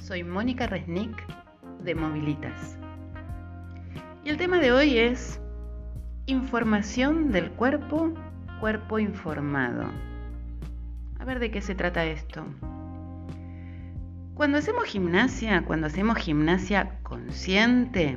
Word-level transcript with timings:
Soy 0.00 0.24
Mónica 0.24 0.66
Resnick 0.66 1.26
de 1.84 1.94
Movilitas. 1.94 2.78
Y 4.24 4.30
el 4.30 4.38
tema 4.38 4.60
de 4.60 4.72
hoy 4.72 4.96
es 4.96 5.38
información 6.24 7.32
del 7.32 7.50
cuerpo, 7.50 8.14
cuerpo 8.58 8.98
informado. 8.98 9.84
A 11.18 11.24
ver 11.26 11.38
de 11.38 11.50
qué 11.50 11.60
se 11.60 11.74
trata 11.74 12.06
esto. 12.06 12.46
Cuando 14.32 14.56
hacemos 14.56 14.84
gimnasia, 14.84 15.62
cuando 15.66 15.88
hacemos 15.88 16.16
gimnasia 16.16 16.98
consciente, 17.02 18.16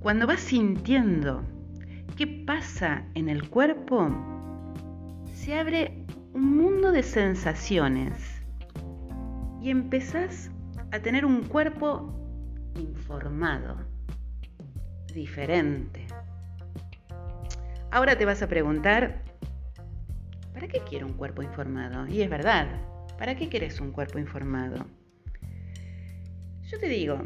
cuando 0.00 0.26
vas 0.26 0.40
sintiendo 0.40 1.44
qué 2.16 2.26
pasa 2.26 3.04
en 3.12 3.28
el 3.28 3.50
cuerpo, 3.50 4.08
se 5.34 5.58
abre 5.58 6.06
un 6.32 6.56
mundo 6.56 6.90
de 6.90 7.02
sensaciones 7.02 8.39
y 9.60 9.70
empezás 9.70 10.50
a 10.90 11.00
tener 11.00 11.24
un 11.24 11.44
cuerpo 11.44 12.14
informado, 12.76 13.76
diferente. 15.12 16.06
Ahora 17.90 18.16
te 18.16 18.24
vas 18.24 18.42
a 18.42 18.48
preguntar, 18.48 19.22
¿para 20.54 20.68
qué 20.68 20.80
quiero 20.88 21.06
un 21.06 21.14
cuerpo 21.14 21.42
informado? 21.42 22.06
Y 22.06 22.22
es 22.22 22.30
verdad, 22.30 22.68
¿para 23.18 23.36
qué 23.36 23.48
quieres 23.48 23.80
un 23.80 23.92
cuerpo 23.92 24.18
informado? 24.18 24.86
Yo 26.62 26.78
te 26.78 26.88
digo, 26.88 27.20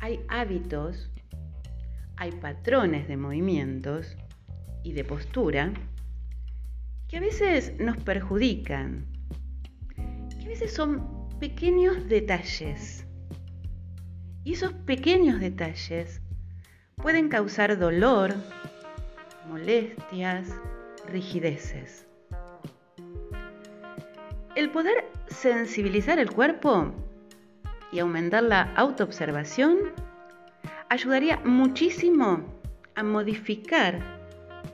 hay 0.00 0.20
hábitos, 0.28 1.10
hay 2.16 2.32
patrones 2.32 3.06
de 3.06 3.16
movimientos 3.16 4.16
y 4.82 4.94
de 4.94 5.04
postura 5.04 5.72
que 7.06 7.18
a 7.18 7.20
veces 7.20 7.78
nos 7.78 7.98
perjudican, 7.98 9.06
que 10.42 10.48
a 10.48 10.50
veces 10.50 10.74
son 10.74 11.28
pequeños 11.38 12.08
detalles. 12.08 13.06
Y 14.42 14.54
esos 14.54 14.72
pequeños 14.72 15.38
detalles 15.38 16.20
pueden 16.96 17.28
causar 17.28 17.78
dolor, 17.78 18.34
molestias, 19.48 20.48
rigideces. 21.08 22.08
El 24.56 24.70
poder 24.70 25.04
sensibilizar 25.28 26.18
el 26.18 26.30
cuerpo 26.32 26.92
y 27.92 28.00
aumentar 28.00 28.42
la 28.42 28.62
autoobservación 28.74 29.78
ayudaría 30.88 31.38
muchísimo 31.44 32.42
a 32.96 33.02
modificar, 33.04 34.00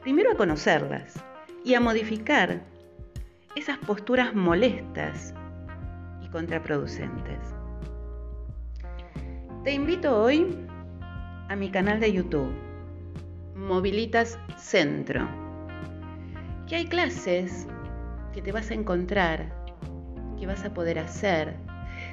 primero 0.00 0.32
a 0.32 0.36
conocerlas 0.36 1.22
y 1.66 1.74
a 1.74 1.80
modificar 1.80 2.62
esas 3.56 3.76
posturas 3.78 4.34
molestas 4.34 5.34
contraproducentes. 6.30 7.38
Te 9.64 9.72
invito 9.72 10.16
hoy 10.22 10.56
a 11.48 11.56
mi 11.56 11.70
canal 11.70 12.00
de 12.00 12.12
YouTube, 12.12 12.52
Movilitas 13.54 14.38
Centro, 14.56 15.28
que 16.66 16.76
hay 16.76 16.86
clases 16.86 17.66
que 18.32 18.40
te 18.40 18.52
vas 18.52 18.70
a 18.70 18.74
encontrar, 18.74 19.52
que 20.38 20.46
vas 20.46 20.64
a 20.64 20.72
poder 20.72 20.98
hacer. 20.98 21.56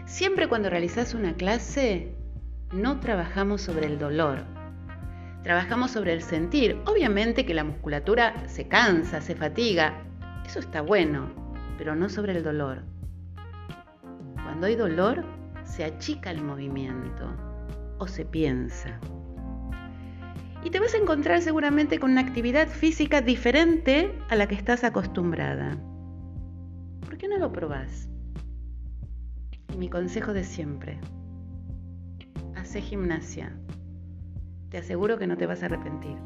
Siempre 0.05 0.49
cuando 0.49 0.69
realizas 0.69 1.13
una 1.13 1.35
clase, 1.35 2.15
no 2.73 2.99
trabajamos 2.99 3.61
sobre 3.61 3.85
el 3.85 3.97
dolor, 3.97 4.43
trabajamos 5.43 5.91
sobre 5.91 6.13
el 6.13 6.21
sentir. 6.21 6.81
Obviamente 6.85 7.45
que 7.45 7.53
la 7.53 7.63
musculatura 7.63 8.47
se 8.47 8.67
cansa, 8.67 9.21
se 9.21 9.35
fatiga, 9.35 10.03
eso 10.45 10.59
está 10.59 10.81
bueno, 10.81 11.29
pero 11.77 11.95
no 11.95 12.09
sobre 12.09 12.33
el 12.33 12.43
dolor. 12.43 12.96
Cuando 14.57 14.69
hay 14.69 14.75
dolor, 14.75 15.23
se 15.65 15.83
achica 15.83 16.31
el 16.31 16.43
movimiento 16.43 17.31
o 17.99 18.07
se 18.07 18.25
piensa. 18.25 18.99
Y 20.63 20.71
te 20.71 20.79
vas 20.79 20.95
a 20.95 20.97
encontrar 20.97 21.43
seguramente 21.43 21.99
con 21.99 22.09
una 22.09 22.21
actividad 22.21 22.67
física 22.67 23.21
diferente 23.21 24.17
a 24.29 24.35
la 24.35 24.47
que 24.47 24.55
estás 24.55 24.83
acostumbrada. 24.83 25.77
¿Por 27.01 27.19
qué 27.19 27.27
no 27.27 27.37
lo 27.37 27.53
probás? 27.53 28.09
Y 29.75 29.77
mi 29.77 29.89
consejo 29.89 30.33
de 30.33 30.43
siempre, 30.43 30.99
hace 32.55 32.81
gimnasia. 32.81 33.55
Te 34.69 34.79
aseguro 34.79 35.19
que 35.19 35.27
no 35.27 35.37
te 35.37 35.45
vas 35.45 35.61
a 35.61 35.67
arrepentir. 35.67 36.17